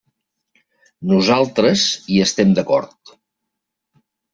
[1.11, 3.17] Nosaltres hi estem d'acord.